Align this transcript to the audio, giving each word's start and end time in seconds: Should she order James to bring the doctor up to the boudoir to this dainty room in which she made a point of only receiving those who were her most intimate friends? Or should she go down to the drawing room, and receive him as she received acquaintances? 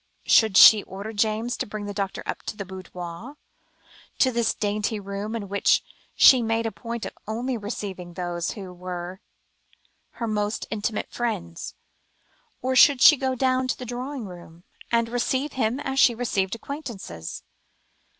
Should 0.25 0.57
she 0.57 0.81
order 0.85 1.13
James 1.13 1.55
to 1.57 1.67
bring 1.67 1.85
the 1.85 1.93
doctor 1.93 2.23
up 2.25 2.41
to 2.47 2.57
the 2.57 2.65
boudoir 2.65 3.35
to 4.17 4.31
this 4.31 4.55
dainty 4.55 4.99
room 4.99 5.35
in 5.35 5.47
which 5.47 5.83
she 6.15 6.41
made 6.41 6.65
a 6.65 6.71
point 6.71 7.05
of 7.05 7.15
only 7.27 7.55
receiving 7.55 8.15
those 8.15 8.49
who 8.53 8.73
were 8.73 9.21
her 10.13 10.25
most 10.25 10.65
intimate 10.71 11.11
friends? 11.11 11.75
Or 12.63 12.75
should 12.75 12.99
she 12.99 13.15
go 13.15 13.35
down 13.35 13.67
to 13.67 13.77
the 13.77 13.85
drawing 13.85 14.25
room, 14.25 14.63
and 14.91 15.07
receive 15.07 15.53
him 15.53 15.79
as 15.79 15.99
she 15.99 16.15
received 16.15 16.55
acquaintances? 16.55 17.43